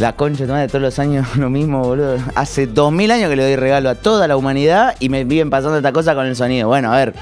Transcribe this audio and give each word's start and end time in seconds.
La 0.00 0.14
concha 0.14 0.46
de 0.46 0.66
todos 0.66 0.80
los 0.80 0.98
años 0.98 1.26
lo 1.36 1.50
mismo, 1.50 1.82
boludo. 1.82 2.16
Hace 2.34 2.66
dos 2.66 2.90
mil 2.90 3.10
años 3.10 3.28
que 3.28 3.36
le 3.36 3.42
doy 3.42 3.56
regalo 3.56 3.90
a 3.90 3.94
toda 3.94 4.26
la 4.26 4.36
humanidad 4.36 4.96
y 4.98 5.10
me 5.10 5.24
viven 5.24 5.50
pasando 5.50 5.76
esta 5.76 5.92
cosa 5.92 6.14
con 6.14 6.26
el 6.26 6.34
sonido. 6.34 6.68
Bueno, 6.68 6.90
a 6.92 6.96
ver, 6.96 7.14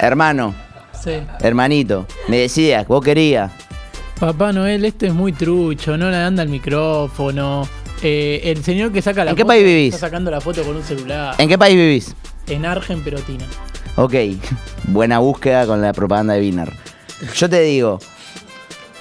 hermano, 0.00 0.52
Sí. 1.00 1.12
hermanito, 1.40 2.06
me 2.26 2.38
decías, 2.38 2.86
vos 2.88 3.04
querías. 3.04 3.52
Papá 4.18 4.52
Noel, 4.52 4.84
este 4.84 5.06
es 5.06 5.14
muy 5.14 5.32
trucho, 5.32 5.96
no 5.96 6.10
le 6.10 6.16
anda 6.16 6.42
el 6.42 6.48
micrófono. 6.48 7.68
Eh, 8.02 8.40
el 8.44 8.64
señor 8.64 8.90
que 8.92 9.00
saca 9.00 9.24
la 9.24 9.30
¿En 9.30 9.36
qué 9.36 9.42
foto 9.42 9.48
país 9.48 9.64
vivís? 9.64 9.94
Está 9.94 10.06
sacando 10.08 10.30
la 10.30 10.40
foto 10.40 10.62
con 10.64 10.74
un 10.76 10.82
celular. 10.82 11.36
¿En 11.38 11.48
qué 11.48 11.56
país 11.56 11.76
vivís? 11.76 12.16
En 12.48 12.66
Argen 12.66 13.02
Perotina. 13.04 13.44
Ok, 13.94 14.14
buena 14.88 15.20
búsqueda 15.20 15.66
con 15.66 15.80
la 15.80 15.92
propaganda 15.92 16.34
de 16.34 16.40
Wiener. 16.40 16.72
Yo 17.36 17.48
te 17.48 17.60
digo, 17.60 18.00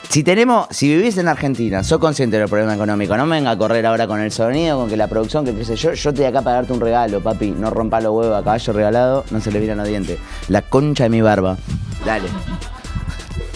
si 0.10 0.24
tenemos, 0.24 0.68
si 0.72 0.88
vivís 0.96 1.18
en 1.18 1.28
Argentina, 1.28 1.84
sos 1.84 2.00
consciente 2.00 2.38
del 2.38 2.48
problema 2.48 2.74
económico, 2.74 3.16
no 3.18 3.26
me 3.26 3.36
venga 3.36 3.52
a 3.52 3.58
correr 3.58 3.86
ahora 3.86 4.08
con 4.08 4.20
el 4.22 4.32
sonido, 4.32 4.78
con 4.80 4.90
que 4.90 4.98
la 4.98 5.08
producción, 5.08 5.44
que 5.46 5.54
qué 5.54 5.66
sé 5.66 5.76
yo, 5.76 5.94
yo 5.94 6.10
estoy 6.10 6.26
acá 6.26 6.42
para 6.42 6.58
darte 6.58 6.74
un 6.74 6.80
regalo, 6.80 7.20
papi, 7.22 7.52
no 7.52 7.70
rompa 7.70 8.00
los 8.00 8.14
huevos 8.14 8.36
a 8.36 8.44
caballo 8.44 8.74
regalado, 8.74 9.26
no 9.32 9.42
se 9.42 9.52
le 9.52 9.60
viran 9.60 9.78
los 9.78 9.88
dientes. 9.88 10.18
La 10.48 10.62
concha 10.62 11.04
de 11.04 11.10
mi 11.10 11.22
barba. 11.22 11.58
Dale. 12.06 12.28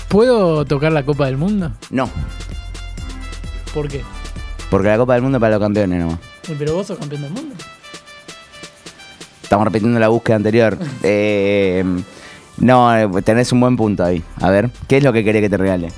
¿Puedo 0.09 0.65
tocar 0.65 0.91
la 0.91 1.03
Copa 1.03 1.25
del 1.25 1.37
Mundo? 1.37 1.71
No, 1.89 2.09
¿Por 3.73 3.87
qué? 3.87 4.01
porque 4.69 4.87
la 4.87 4.97
Copa 4.97 5.13
del 5.13 5.21
Mundo 5.23 5.37
es 5.37 5.39
para 5.41 5.51
los 5.51 5.61
campeones 5.61 5.99
nomás. 5.99 6.19
Pero 6.57 6.75
vos 6.75 6.87
sos 6.87 6.97
campeón 6.97 7.21
del 7.21 7.31
mundo. 7.31 7.55
Estamos 9.43 9.65
repitiendo 9.65 9.99
la 9.99 10.09
búsqueda 10.09 10.35
anterior. 10.37 10.77
Eh, 11.03 11.83
no, 12.57 12.95
eh, 12.95 13.21
tenés 13.23 13.51
un 13.51 13.59
buen 13.59 13.75
punto 13.75 14.03
ahí. 14.03 14.21
A 14.39 14.49
ver, 14.51 14.69
¿qué 14.87 14.97
es 14.97 15.03
lo 15.03 15.11
que 15.11 15.23
querés 15.23 15.41
que 15.41 15.49
te 15.49 15.57
regale? 15.57 15.91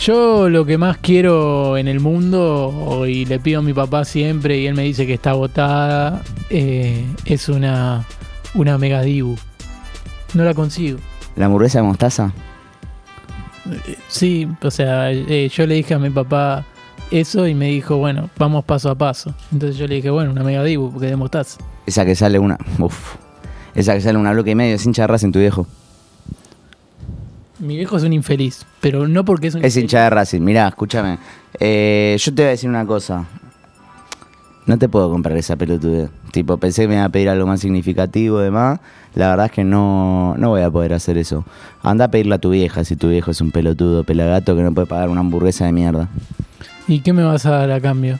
Yo 0.00 0.48
lo 0.48 0.64
que 0.66 0.78
más 0.78 0.98
quiero 0.98 1.76
en 1.76 1.88
el 1.88 2.00
mundo, 2.00 3.04
y 3.06 3.24
le 3.24 3.38
pido 3.38 3.60
a 3.60 3.62
mi 3.62 3.72
papá 3.72 4.04
siempre, 4.04 4.58
y 4.58 4.66
él 4.66 4.74
me 4.74 4.82
dice 4.82 5.06
que 5.06 5.14
está 5.14 5.30
agotada, 5.30 6.22
eh, 6.50 7.04
es 7.24 7.48
una, 7.48 8.04
una 8.54 8.78
Mega 8.78 9.02
Dibu. 9.02 9.36
No 10.34 10.44
la 10.44 10.54
consigo. 10.54 10.98
¿La 11.34 11.46
hamburguesa 11.46 11.78
de 11.78 11.84
mostaza? 11.84 12.32
Sí, 14.08 14.48
o 14.62 14.70
sea, 14.70 15.10
eh, 15.10 15.48
yo 15.52 15.66
le 15.66 15.74
dije 15.76 15.94
a 15.94 15.98
mi 15.98 16.10
papá 16.10 16.64
eso 17.10 17.46
y 17.46 17.54
me 17.54 17.66
dijo, 17.66 17.96
bueno, 17.96 18.30
vamos 18.38 18.64
paso 18.64 18.90
a 18.90 18.94
paso. 18.94 19.34
Entonces 19.52 19.76
yo 19.76 19.86
le 19.86 19.96
dije, 19.96 20.10
bueno, 20.10 20.30
una 20.30 20.42
Mega 20.42 20.62
Dibu, 20.62 20.92
porque 20.92 21.06
de 21.06 21.16
mostaza. 21.16 21.58
Esa 21.86 22.04
que 22.04 22.14
sale 22.14 22.38
una. 22.38 22.58
Uf. 22.78 23.16
Esa 23.74 23.94
que 23.94 24.00
sale 24.00 24.18
una 24.18 24.32
bloque 24.32 24.50
y 24.50 24.54
medio, 24.54 24.74
es 24.74 24.84
hincha 24.84 25.02
de 25.02 25.06
Racing 25.08 25.32
tu 25.32 25.38
viejo. 25.38 25.66
Mi 27.58 27.76
viejo 27.76 27.96
es 27.96 28.02
un 28.02 28.12
infeliz, 28.12 28.66
pero 28.80 29.08
no 29.08 29.24
porque 29.24 29.46
es 29.46 29.54
un 29.54 29.64
Es 29.64 29.76
hincha 29.76 30.02
de 30.02 30.10
Racing. 30.10 30.42
Mirá, 30.42 30.68
escúchame. 30.68 31.18
Eh, 31.58 32.16
yo 32.18 32.34
te 32.34 32.42
voy 32.42 32.48
a 32.48 32.50
decir 32.50 32.68
una 32.68 32.84
cosa. 32.84 33.24
No 34.66 34.78
te 34.78 34.88
puedo 34.88 35.10
comprar 35.10 35.36
esa 35.36 35.56
pelotude. 35.56 36.10
Tipo, 36.32 36.58
pensé 36.58 36.82
que 36.82 36.88
me 36.88 36.94
iba 36.94 37.04
a 37.04 37.08
pedir 37.08 37.28
algo 37.28 37.46
más 37.46 37.60
significativo 37.60 38.40
y 38.40 38.44
demás. 38.44 38.80
La 39.14 39.30
verdad 39.30 39.46
es 39.46 39.52
que 39.52 39.64
no, 39.64 40.34
no 40.36 40.50
voy 40.50 40.60
a 40.62 40.70
poder 40.70 40.92
hacer 40.92 41.16
eso. 41.16 41.44
Anda 41.82 42.06
a 42.06 42.08
pedirle 42.10 42.34
a 42.34 42.38
tu 42.38 42.50
vieja 42.50 42.84
si 42.84 42.96
tu 42.96 43.08
viejo 43.08 43.30
es 43.30 43.40
un 43.40 43.52
pelotudo, 43.52 44.04
pelagato 44.04 44.54
que 44.56 44.62
no 44.62 44.74
puede 44.74 44.88
pagar 44.88 45.08
una 45.08 45.20
hamburguesa 45.20 45.64
de 45.66 45.72
mierda. 45.72 46.08
¿Y 46.88 47.00
qué 47.00 47.12
me 47.12 47.22
vas 47.22 47.46
a 47.46 47.50
dar 47.52 47.70
a 47.70 47.80
cambio? 47.80 48.18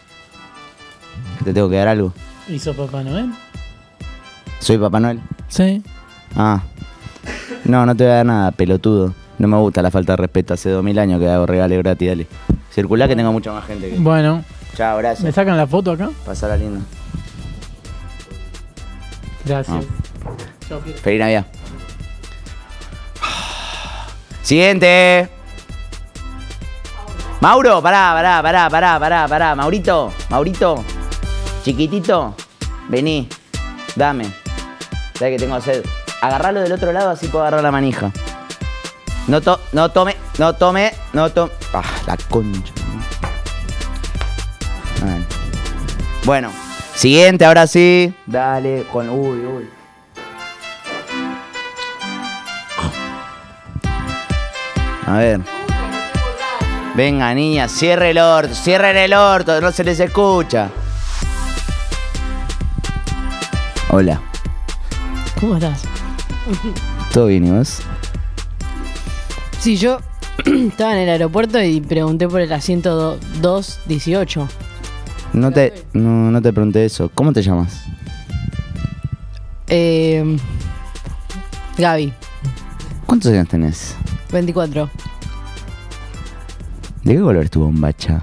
¿Te 1.44 1.52
tengo 1.52 1.68
que 1.68 1.76
dar 1.76 1.88
algo? 1.88 2.14
¿Hizo 2.48 2.74
Papá 2.74 3.02
Noel? 3.02 3.32
¿Soy 4.60 4.78
Papá 4.78 5.00
Noel? 5.00 5.20
Sí. 5.48 5.82
Ah. 6.34 6.62
No, 7.64 7.84
no 7.84 7.94
te 7.96 8.04
voy 8.04 8.12
a 8.12 8.16
dar 8.16 8.26
nada, 8.26 8.52
pelotudo. 8.52 9.14
No 9.38 9.48
me 9.48 9.56
gusta 9.58 9.82
la 9.82 9.90
falta 9.90 10.12
de 10.12 10.16
respeto. 10.16 10.54
Hace 10.54 10.70
dos 10.70 10.82
mil 10.82 10.98
años 10.98 11.20
que 11.20 11.28
hago 11.28 11.46
regales 11.46 11.78
gratis, 11.78 12.08
dale. 12.08 12.26
Circulá 12.72 13.06
que 13.08 13.16
tengo 13.16 13.32
mucha 13.32 13.52
más 13.52 13.64
gente 13.66 13.90
que. 13.90 13.96
Bueno, 13.98 14.42
Chao, 14.76 14.96
¿me 14.96 15.02
gracias. 15.02 15.34
sacan 15.34 15.56
la 15.56 15.66
foto 15.66 15.92
acá? 15.92 16.10
Pasala 16.24 16.56
linda. 16.56 16.80
Gracias. 19.44 19.84
Chao, 20.68 20.80
Fiero. 20.80 20.98
Feliz 20.98 21.20
Navidad. 21.20 21.46
Siguiente. 24.42 25.28
Mauro, 27.40 27.82
pará, 27.82 28.12
pará, 28.14 28.42
pará, 28.42 28.70
pará, 28.70 28.98
pará, 28.98 29.28
pará. 29.28 29.54
Maurito, 29.54 30.12
Maurito. 30.30 30.82
Chiquitito. 31.62 32.34
Vení. 32.88 33.28
Dame. 33.94 34.24
Sabes 35.18 35.38
que 35.38 35.44
tengo 35.44 35.60
sed. 35.60 35.84
Agarralo 36.20 36.60
del 36.60 36.72
otro 36.72 36.92
lado 36.92 37.10
así 37.10 37.28
puedo 37.28 37.44
agarrar 37.44 37.62
la 37.62 37.70
manija. 37.70 38.10
No, 39.28 39.40
to 39.40 39.58
no 39.72 39.90
tome, 39.90 40.16
no 40.38 40.54
tome, 40.54 40.92
no 41.12 41.30
tome. 41.30 41.52
Ah, 41.72 41.82
la 42.06 42.16
concha. 42.28 42.72
Bueno, 46.24 46.52
siguiente, 46.94 47.44
ahora 47.44 47.66
sí. 47.66 48.14
Dale, 48.26 48.84
con. 48.92 49.08
Uy, 49.10 49.44
uy. 49.46 49.70
A 55.06 55.18
ver. 55.18 55.40
Venga, 56.94 57.34
niña, 57.34 57.68
cierre 57.68 58.10
el 58.10 58.18
orto, 58.18 58.54
cierren 58.54 58.96
el 58.96 59.12
orto, 59.12 59.60
no 59.60 59.70
se 59.70 59.84
les 59.84 60.00
escucha. 60.00 60.70
Hola, 63.90 64.20
¿Cómo 65.38 65.56
estás? 65.56 65.82
¿todo 67.12 67.26
bien 67.26 67.44
y 67.46 67.50
vos? 67.50 67.82
Sí, 69.66 69.76
yo 69.76 69.98
estaba 70.46 70.92
en 70.92 70.98
el 70.98 71.08
aeropuerto 71.08 71.60
y 71.60 71.80
pregunté 71.80 72.28
por 72.28 72.40
el 72.40 72.52
asiento 72.52 73.18
218. 73.40 74.46
No 75.32 75.50
te, 75.50 75.74
no, 75.92 76.30
no 76.30 76.40
te 76.40 76.52
pregunté 76.52 76.84
eso. 76.84 77.10
¿Cómo 77.12 77.32
te 77.32 77.42
llamas? 77.42 77.82
Eh, 79.66 80.36
Gaby, 81.76 82.12
¿Cuántos 83.06 83.32
años 83.32 83.48
tenés? 83.48 83.96
24. 84.30 84.88
¿De 87.02 87.14
qué 87.14 87.20
color 87.20 87.42
es 87.42 87.50
tu 87.50 87.64
bombacha? 87.64 88.22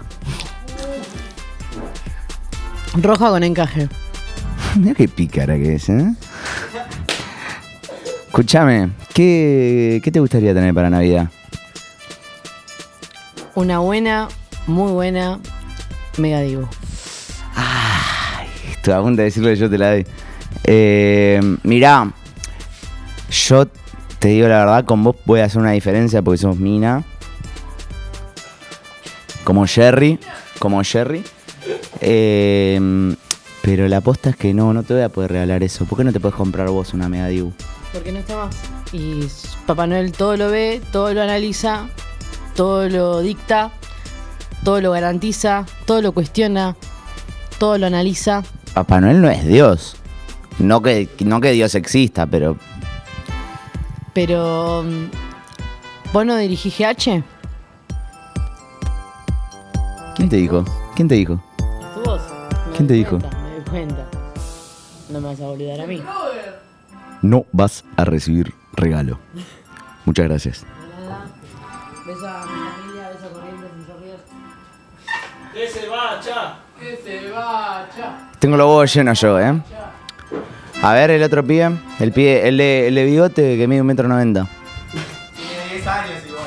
Roja 3.01 3.31
con 3.31 3.43
encaje. 3.43 3.89
Mira 4.77 4.93
qué 4.93 5.09
pícara 5.09 5.57
que 5.57 5.75
es, 5.75 5.89
¿eh? 5.89 6.15
Escúchame, 8.27 8.91
¿qué, 9.13 10.01
¿qué 10.03 10.11
te 10.11 10.19
gustaría 10.19 10.53
tener 10.53 10.73
para 10.73 10.89
Navidad? 10.89 11.29
Una 13.55 13.79
buena, 13.79 14.27
muy 14.67 14.91
buena 14.91 15.39
Mega 16.17 16.41
Divo. 16.41 16.67
Estoy 18.71 18.93
a 18.93 19.01
punto 19.01 19.17
de 19.21 19.25
decirlo 19.25 19.51
y 19.51 19.55
yo 19.55 19.69
te 19.69 19.77
la 19.77 19.91
doy. 19.91 20.05
Eh, 20.65 21.39
mirá, 21.63 22.11
yo 23.29 23.67
te 24.19 24.29
digo 24.29 24.47
la 24.47 24.59
verdad, 24.59 24.85
con 24.85 25.03
vos 25.03 25.15
voy 25.25 25.39
a 25.39 25.45
hacer 25.45 25.61
una 25.61 25.71
diferencia 25.71 26.21
porque 26.21 26.37
somos 26.37 26.57
mina. 26.57 27.03
Como 29.43 29.65
Jerry, 29.67 30.19
como 30.59 30.83
Jerry. 30.83 31.23
Eh, 32.01 33.15
pero 33.61 33.87
la 33.87 33.97
aposta 33.97 34.31
es 34.31 34.35
que 34.35 34.53
no, 34.53 34.73
no 34.73 34.83
te 34.83 34.93
voy 34.93 35.03
a 35.03 35.09
poder 35.09 35.31
regalar 35.31 35.63
eso. 35.63 35.85
¿Por 35.85 35.97
qué 35.97 36.03
no 36.03 36.11
te 36.11 36.19
puedes 36.19 36.35
comprar 36.35 36.67
vos 36.69 36.93
una 36.93 37.07
Mega 37.07 37.27
Dibu? 37.27 37.53
Porque 37.93 38.11
no 38.11 38.19
está 38.19 38.35
más. 38.35 38.82
Y 38.93 39.27
Papá 39.65 39.87
Noel 39.87 40.11
todo 40.11 40.37
lo 40.37 40.49
ve, 40.51 40.79
todo 40.91 41.13
lo 41.15 41.21
analiza, 41.23 41.87
todo 42.55 42.87
lo 42.87 43.21
dicta, 43.21 43.71
todo 44.63 44.81
lo 44.81 44.91
garantiza, 44.91 45.65
todo 45.85 46.01
lo 46.03 46.11
cuestiona, 46.11 46.75
todo 47.57 47.79
lo 47.79 47.87
analiza. 47.87 48.43
Papá 48.75 49.01
Noel 49.01 49.19
no 49.21 49.29
es 49.29 49.45
Dios. 49.47 49.95
No 50.59 50.83
que, 50.83 51.09
no 51.25 51.41
que 51.41 51.51
Dios 51.51 51.73
exista, 51.73 52.27
pero 52.27 52.55
Pero. 54.13 54.83
mm, 54.85 55.05
¿Vos 56.13 56.25
no 56.27 56.37
dirigís 56.37 56.77
GH? 56.77 57.23
¿quién 60.15 60.29
te 60.29 60.35
dijo? 60.35 60.63
¿Quién 60.95 61.07
te 61.07 61.15
dijo? 61.15 61.43
¿Tu 61.95 62.01
voz? 62.03 62.21
Me 62.69 62.75
¿Quién 62.77 62.87
te 62.87 62.93
dijo? 62.93 63.17
cuenta, 63.17 63.37
me 63.39 63.49
doy 63.53 63.61
cuenta. 63.67 64.05
No 65.09 65.19
me 65.19 65.27
vas 65.29 65.41
a 65.41 65.45
olvidar 65.47 65.81
a 65.81 65.87
mí. 65.87 66.03
No 67.23 67.45
vas 67.51 67.83
a 67.97 68.05
recibir 68.05 68.53
regalo. 68.73 69.19
Muchas 70.05 70.27
gracias. 70.27 70.65
Beso 72.05 72.27
a 72.27 72.45
mi 72.45 72.51
familia, 72.51 73.09
beso 73.09 73.29
Corrientes. 73.33 73.69
Que 75.53 75.67
se 75.67 75.87
vaya, 75.87 76.55
que 76.79 76.97
se 77.03 77.29
vaya. 77.31 78.29
Tengo 78.39 78.57
los 78.57 78.67
huevos 78.67 78.93
llenos 78.93 79.21
yo, 79.21 79.39
¿eh? 79.39 79.61
A 80.81 80.93
ver, 80.93 81.11
el 81.11 81.23
otro 81.23 81.45
pie. 81.45 81.71
El 81.99 82.11
pie, 82.11 82.47
el 82.47 82.57
de, 82.57 82.87
el 82.87 82.95
de 82.95 83.05
bigote 83.05 83.57
que 83.57 83.67
mide 83.67 83.81
un 83.81 83.87
metro 83.87 84.07
noventa. 84.07 84.47
Tiene 84.91 85.75
10 85.75 85.87
años 85.87 86.25
igual. 86.27 86.43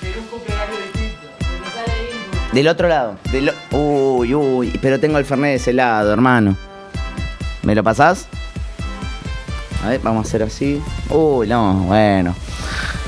Quiero 0.00 0.20
un 0.20 0.26
cumpleaños 0.26 0.76
distinto. 0.92 2.52
Del 2.52 2.68
otro 2.68 2.88
lado. 2.88 3.16
Del 3.32 3.52
uy, 3.70 4.34
uy. 4.34 4.78
Pero 4.82 5.00
tengo 5.00 5.16
el 5.18 5.24
Fernet 5.24 5.50
de 5.50 5.56
ese 5.56 5.72
lado, 5.72 6.12
hermano. 6.12 6.56
¿Me 7.62 7.74
lo 7.74 7.82
pasás? 7.82 8.28
A 9.84 9.88
ver, 9.90 10.00
vamos 10.02 10.26
a 10.26 10.28
hacer 10.28 10.42
así. 10.42 10.80
Uy, 11.10 11.46
no, 11.46 11.74
bueno. 11.84 12.34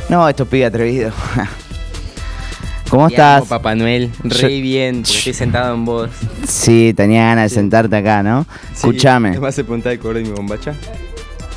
No, 0.08 0.28
esto 0.28 0.46
pide 0.46 0.66
atrevido. 0.66 1.10
¿Cómo 2.90 3.06
Te 3.08 3.14
estás? 3.14 3.38
amo, 3.38 3.46
Papá 3.46 3.74
Noel, 3.76 4.10
re 4.24 4.40
Yo- 4.58 4.62
bien, 4.62 5.02
porque 5.02 5.18
estoy 5.18 5.34
sentado 5.34 5.74
en 5.74 5.84
vos. 5.84 6.10
Sí, 6.46 6.92
tenía 6.96 7.22
ganas 7.26 7.50
de 7.50 7.54
sentarte 7.56 7.94
acá, 7.96 8.22
¿no? 8.22 8.44
Escúchame. 8.74 9.30
¿Te 9.32 9.38
vas 9.38 9.56
a 9.58 9.62
apuntar 9.62 9.92
el 9.92 9.98
color 10.00 10.16
de 10.16 10.22
mi 10.22 10.30
bombacha? 10.30 10.74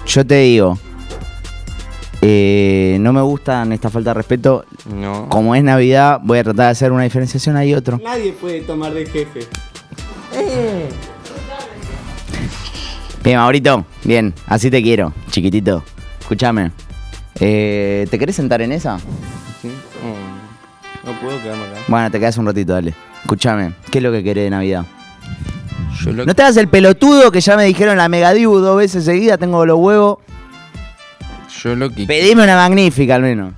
Yo 0.06 0.26
te 0.26 0.36
digo, 0.36 0.78
eh, 2.22 2.98
no 3.00 3.14
me 3.14 3.22
gustan 3.22 3.72
esta 3.72 3.90
falta 3.90 4.12
de 4.12 4.14
respeto. 4.16 4.66
No. 4.94 5.28
Como 5.30 5.56
es 5.56 5.64
Navidad, 5.64 6.20
voy 6.24 6.38
a 6.40 6.44
tratar 6.44 6.66
de 6.68 6.72
hacer 6.72 6.92
una 6.92 7.04
diferenciación. 7.04 7.58
Hay 7.58 7.74
otro. 7.74 8.00
Nadie 8.04 8.34
puede 8.34 8.62
tomar 8.62 8.94
de 8.94 9.06
jefe. 9.08 9.40
Bien, 13.24 13.38
Maurito. 13.38 13.86
Bien, 14.04 14.34
así 14.48 14.70
te 14.70 14.82
quiero, 14.82 15.14
chiquitito. 15.32 15.84
Escúchame. 16.20 16.72
Eh, 17.40 18.06
¿Te 18.10 18.20
querés 18.20 18.36
sentar 18.36 18.62
en 18.62 18.72
esa? 18.72 19.00
Sí. 19.62 19.72
No 21.04 21.12
puedo 21.20 21.42
quedarme 21.42 21.64
acá. 21.66 21.80
Bueno, 21.88 22.12
te 22.12 22.20
quedas 22.20 22.38
un 22.38 22.46
ratito, 22.46 22.74
dale. 22.74 22.94
Escúchame, 23.22 23.74
¿qué 23.92 24.00
es 24.00 24.04
lo 24.04 24.12
que 24.12 24.24
querés 24.24 24.46
de 24.46 24.50
Navidad? 24.50 24.86
Yo 26.02 26.12
lo, 26.12 26.26
No 26.26 26.34
te 26.36 26.42
hagas 26.42 26.58
el 26.58 26.68
pelotudo 26.68 27.32
que 27.32 27.40
ya 27.42 27.56
me 27.56 27.64
dijeron 27.66 27.98
la 27.98 28.10
Megadibu 28.10 28.58
dos 28.60 28.78
veces 28.78 29.06
seguidas, 29.06 29.40
tengo 29.40 29.66
los 29.66 29.78
huevos. 29.80 30.18
yo 31.62 31.76
lo 31.76 31.90
que 31.90 32.06
Pedime 32.06 32.44
una 32.44 32.56
magnífica 32.56 33.16
al 33.16 33.22
menos. 33.22 33.54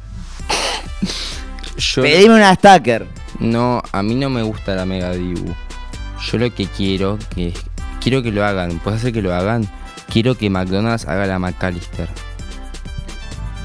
yo 1.77 2.01
Pedime 2.03 2.35
una 2.35 2.53
stacker. 2.53 3.07
No, 3.39 3.81
a 3.91 4.03
mí 4.03 4.15
no 4.15 4.29
me 4.29 4.43
gusta 4.43 4.75
la 4.75 4.85
Mega 4.85 5.11
Dibu. 5.11 5.53
Yo 6.31 6.37
lo 6.37 6.53
que 6.53 6.67
quiero 6.67 7.17
que 7.33 7.53
quiero 8.05 8.21
que 8.21 8.31
lo 8.31 8.45
hagan. 8.45 8.77
¿Puedes 8.83 8.99
hacer 8.99 9.13
que 9.13 9.21
lo 9.23 9.33
hagan? 9.33 9.67
Quiero 10.13 10.35
que 10.37 10.47
McDonald's 10.51 11.07
haga 11.07 11.25
la 11.25 11.39
McAllister. 11.39 12.07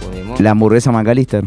¿Podemos? 0.00 0.40
La 0.40 0.52
hamburguesa 0.52 0.90
McAllister. 0.90 1.44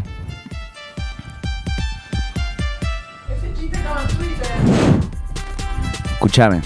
Escúchame, 6.12 6.60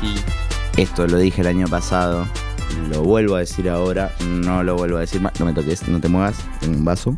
Sí. 0.00 0.14
esto 0.76 1.06
lo 1.06 1.18
dije 1.18 1.40
el 1.40 1.48
año 1.48 1.66
pasado, 1.68 2.26
lo 2.90 3.02
vuelvo 3.02 3.34
a 3.36 3.40
decir 3.40 3.68
ahora, 3.68 4.12
no 4.24 4.62
lo 4.62 4.76
vuelvo 4.76 4.98
a 4.98 5.00
decir 5.00 5.20
más, 5.20 5.38
no 5.40 5.46
me 5.46 5.52
toques, 5.52 5.86
no 5.88 6.00
te 6.00 6.08
muevas, 6.08 6.36
tengo 6.60 6.76
un 6.76 6.84
vaso. 6.84 7.16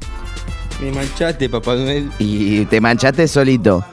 Me 0.80 0.90
manchaste, 0.90 1.48
Papá 1.48 1.74
Noel. 1.76 2.10
Y 2.18 2.64
te 2.66 2.80
manchaste 2.80 3.28
solito. 3.28 3.84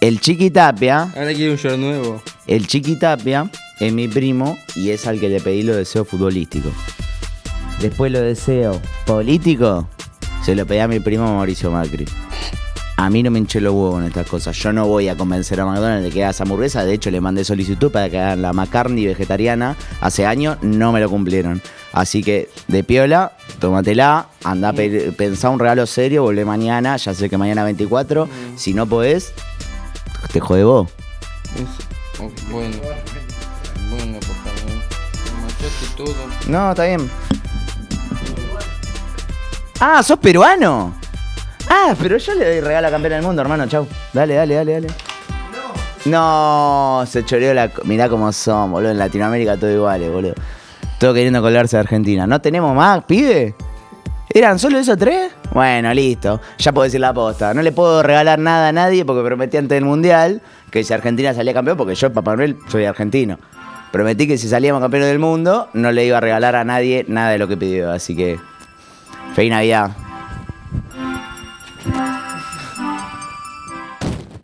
El 0.00 0.20
Chiqui 0.20 0.50
Tapia, 0.50 1.02
Ahora 1.16 1.32
quiero 1.34 1.52
un 1.52 1.58
short 1.58 1.76
nuevo. 1.78 2.22
El 2.48 2.66
Chiqui 2.66 2.96
Tapia 2.96 3.50
es 3.78 3.92
mi 3.92 4.08
primo 4.08 4.58
y 4.74 4.90
es 4.90 5.06
al 5.06 5.20
que 5.20 5.28
le 5.28 5.40
pedí 5.40 5.62
los 5.62 5.76
deseos 5.76 6.08
futbolísticos. 6.08 6.72
Después 7.80 8.10
los 8.10 8.22
deseos 8.22 8.78
políticos 9.06 9.84
se 10.44 10.54
lo 10.56 10.66
pedí 10.66 10.80
a 10.80 10.88
mi 10.88 10.98
primo 11.00 11.32
Mauricio 11.36 11.70
Macri. 11.70 12.06
A 12.96 13.10
mí 13.10 13.22
no 13.22 13.30
me 13.30 13.38
hinché 13.38 13.60
los 13.60 13.72
huevos 13.72 14.00
en 14.00 14.08
estas 14.08 14.26
cosas. 14.26 14.56
Yo 14.56 14.72
no 14.72 14.84
voy 14.88 15.06
a 15.08 15.16
convencer 15.16 15.60
a 15.60 15.64
McDonald's 15.66 16.02
de 16.02 16.10
que 16.10 16.22
haga 16.24 16.30
esa 16.32 16.42
hamburguesa. 16.42 16.84
De 16.84 16.94
hecho, 16.94 17.12
le 17.12 17.20
mandé 17.20 17.44
solicitud 17.44 17.92
para 17.92 18.10
que 18.10 18.18
hagan 18.18 18.42
la 18.42 18.52
McCartney 18.52 19.06
vegetariana. 19.06 19.76
Hace 20.00 20.26
años 20.26 20.58
no 20.62 20.90
me 20.90 20.98
lo 20.98 21.08
cumplieron. 21.08 21.62
Así 21.92 22.24
que, 22.24 22.48
de 22.66 22.82
piola, 22.82 23.36
tómatela. 23.60 24.26
Anda 24.42 24.70
a 24.70 24.72
pe- 24.72 25.12
un 25.48 25.58
regalo 25.60 25.86
serio. 25.86 26.22
Volvé 26.24 26.44
mañana. 26.44 26.96
Ya 26.96 27.14
sé 27.14 27.30
que 27.30 27.38
mañana 27.38 27.62
24. 27.62 28.28
Si 28.56 28.74
no 28.74 28.84
podés, 28.84 29.32
te 30.32 30.40
jode 30.40 30.64
vos. 30.64 30.88
Oh, 32.20 32.30
bueno. 32.50 32.76
Bueno. 33.90 34.18
Me 34.18 35.40
manchaste 35.40 35.86
todo. 35.96 36.14
No, 36.48 36.70
está 36.70 36.84
bien. 36.84 37.10
Ah, 39.80 40.02
sos 40.02 40.18
peruano. 40.18 40.94
Ah, 41.68 41.94
pero 42.00 42.16
yo 42.16 42.34
le 42.34 42.44
doy 42.44 42.60
regalo 42.60 42.88
a 42.88 42.90
campeón 42.90 43.12
del 43.14 43.22
mundo, 43.22 43.42
hermano. 43.42 43.66
Chau. 43.68 43.86
Dale, 44.12 44.34
dale, 44.34 44.54
dale, 44.54 44.72
dale. 44.72 44.88
No, 46.06 47.04
se 47.06 47.24
choreó 47.24 47.54
la. 47.54 47.70
Mirá 47.84 48.08
cómo 48.08 48.32
son, 48.32 48.72
boludo. 48.72 48.90
En 48.90 48.98
Latinoamérica 48.98 49.56
todo 49.56 49.70
iguales, 49.70 50.10
boludo. 50.10 50.34
Todo 50.98 51.14
queriendo 51.14 51.40
colgarse 51.40 51.76
de 51.76 51.80
Argentina. 51.80 52.26
¿No 52.26 52.40
tenemos 52.40 52.74
más, 52.74 53.04
pibe? 53.04 53.54
¿Eran 54.30 54.58
solo 54.58 54.78
esos 54.78 54.98
tres? 54.98 55.32
Bueno, 55.58 55.92
listo. 55.92 56.40
Ya 56.58 56.70
puedo 56.70 56.84
decir 56.84 57.00
la 57.00 57.12
posta. 57.12 57.52
No 57.52 57.62
le 57.62 57.72
puedo 57.72 58.00
regalar 58.00 58.38
nada 58.38 58.68
a 58.68 58.72
nadie 58.72 59.04
porque 59.04 59.24
prometí 59.24 59.56
antes 59.56 59.74
del 59.74 59.84
mundial 59.84 60.40
que 60.70 60.84
si 60.84 60.94
Argentina 60.94 61.34
salía 61.34 61.52
campeón, 61.52 61.76
porque 61.76 61.96
yo, 61.96 62.12
Papá 62.12 62.36
Noel, 62.36 62.56
soy 62.68 62.84
argentino. 62.84 63.40
Prometí 63.90 64.28
que 64.28 64.38
si 64.38 64.48
salíamos 64.48 64.80
campeones 64.80 65.08
del 65.08 65.18
mundo, 65.18 65.68
no 65.72 65.90
le 65.90 66.06
iba 66.06 66.18
a 66.18 66.20
regalar 66.20 66.54
a 66.54 66.62
nadie 66.62 67.04
nada 67.08 67.30
de 67.30 67.38
lo 67.38 67.48
que 67.48 67.56
pidió. 67.56 67.90
Así 67.90 68.14
que. 68.14 68.38
Feliz 69.34 69.50
Navidad. 69.50 70.07